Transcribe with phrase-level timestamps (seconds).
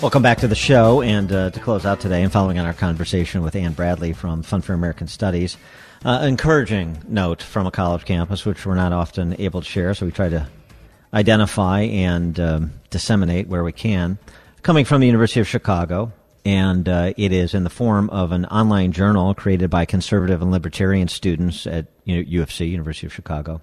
[0.00, 1.02] Welcome back to the show.
[1.02, 4.44] And uh, to close out today, and following on our conversation with Anne Bradley from
[4.44, 5.56] Fund for American Studies,
[6.04, 10.06] uh, encouraging note from a college campus, which we're not often able to share, so
[10.06, 10.46] we try to
[11.12, 14.18] identify and um, disseminate where we can.
[14.62, 16.12] Coming from the University of Chicago,
[16.44, 20.52] and uh, it is in the form of an online journal created by conservative and
[20.52, 23.62] libertarian students at you know, UFC, University of Chicago,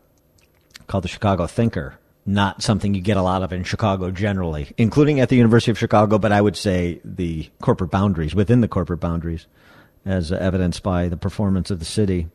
[0.88, 5.20] called the Chicago Thinker not something you get a lot of in Chicago generally, including
[5.20, 9.00] at the University of Chicago, but I would say the corporate boundaries, within the corporate
[9.00, 9.46] boundaries,
[10.06, 12.28] as evidenced by the performance of the city.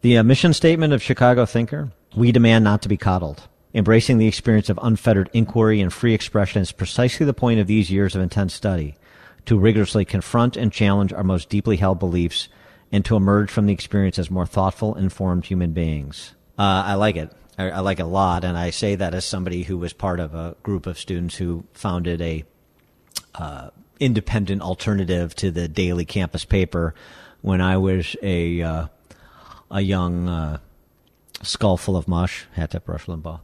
[0.00, 3.48] The uh, mission statement of Chicago Thinker we demand not to be coddled.
[3.74, 7.90] Embracing the experience of unfettered inquiry and free expression is precisely the point of these
[7.90, 8.96] years of intense study
[9.44, 12.48] to rigorously confront and challenge our most deeply held beliefs
[12.90, 16.34] and to emerge from the experience as more thoughtful, informed human beings.
[16.58, 17.30] Uh, I like it.
[17.58, 20.54] I, like a lot, and I say that as somebody who was part of a
[20.62, 22.44] group of students who founded a
[23.34, 26.94] uh, independent alternative to the daily campus paper
[27.40, 28.86] when I was a uh,
[29.70, 30.58] a young uh,
[31.42, 33.40] skull full of mush, Hatep Rush Limbaugh,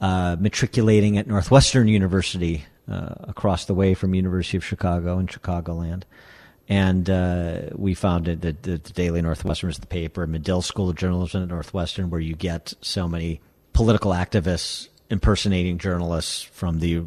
[0.00, 6.02] uh, matriculating at Northwestern University uh, across the way from University of Chicago in Chicagoland.
[6.68, 10.96] And uh, we founded the, the, the Daily Northwestern is the paper, Medill School of
[10.96, 13.40] Journalism at Northwestern, where you get so many
[13.80, 17.02] political activists impersonating journalists from the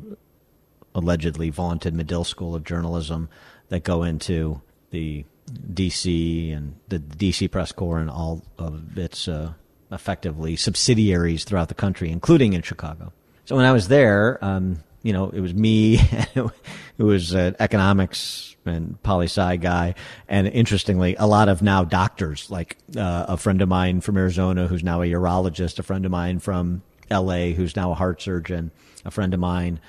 [0.96, 3.30] allegedly vaunted Medill School of Journalism
[3.70, 4.60] that go into
[4.90, 5.24] the
[5.72, 9.54] DC and the DC Press Corps and all of its uh,
[9.92, 13.14] effectively subsidiaries throughout the country, including in Chicago.
[13.46, 16.00] So when I was there, um, you know, it was me,
[16.36, 19.94] it was an economics and poli sci guy,
[20.28, 24.68] and interestingly, a lot of now doctors, like uh, a friend of mine from Arizona
[24.68, 27.54] who's now a urologist, a friend of mine from L.A.
[27.54, 28.72] who's now a heart surgeon,
[29.04, 29.80] a friend of mine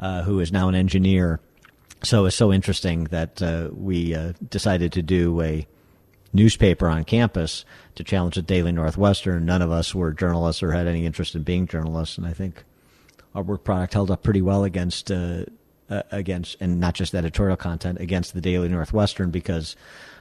[0.00, 1.40] uh, who is now an engineer.
[2.02, 5.66] So it's so interesting that uh, we uh, decided to do a
[6.32, 7.64] newspaper on campus
[7.94, 9.46] to challenge the Daily Northwestern.
[9.46, 12.64] None of us were journalists or had any interest in being journalists, and I think
[13.34, 15.44] our work product held up pretty well against uh,
[15.90, 19.76] uh, against and not just editorial content against the Daily Northwestern because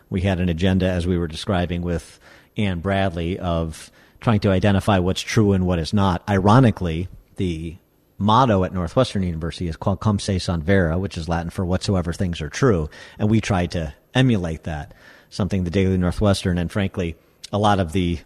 [0.09, 2.19] we had an agenda as we were describing with
[2.57, 6.23] Anne Bradley of trying to identify what's true and what is not.
[6.29, 7.07] Ironically,
[7.37, 7.77] the
[8.17, 12.13] motto at Northwestern University is called Cum se sunt vera, which is Latin for whatsoever
[12.13, 14.93] things are true, and we tried to emulate that.
[15.29, 17.15] Something the Daily Northwestern and frankly
[17.51, 18.19] a lot of the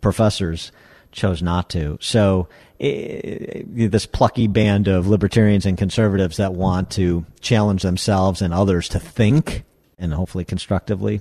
[0.00, 0.72] professors
[1.12, 1.98] chose not to.
[2.00, 2.48] So
[2.80, 8.88] uh, this plucky band of libertarians and conservatives that want to challenge themselves and others
[8.90, 9.64] to think
[9.98, 11.20] and hopefully constructively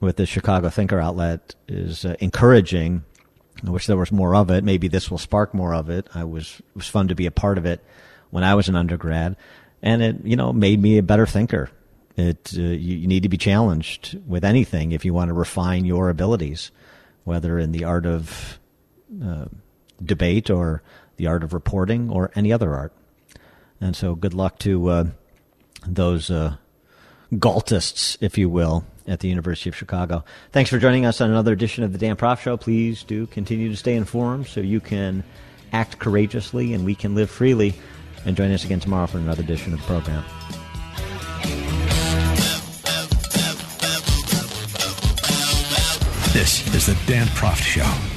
[0.00, 3.04] with the Chicago Thinker outlet is uh, encouraging.
[3.66, 4.64] I wish there was more of it.
[4.64, 6.08] Maybe this will spark more of it.
[6.14, 7.82] I was it was fun to be a part of it
[8.30, 9.36] when I was an undergrad,
[9.82, 11.70] and it you know made me a better thinker.
[12.16, 15.84] It uh, you, you need to be challenged with anything if you want to refine
[15.84, 16.70] your abilities,
[17.24, 18.58] whether in the art of
[19.22, 19.46] uh,
[20.04, 20.82] debate or
[21.16, 22.92] the art of reporting or any other art.
[23.80, 25.04] And so, good luck to uh,
[25.86, 26.56] those uh,
[27.32, 30.24] Galtists, if you will, at the University of Chicago.
[30.52, 32.56] Thanks for joining us on another edition of the Dan Proft Show.
[32.56, 35.24] Please do continue to stay informed so you can
[35.72, 37.74] act courageously and we can live freely.
[38.24, 40.24] And join us again tomorrow for another edition of the program.
[46.32, 48.15] This is the Dan Proft Show.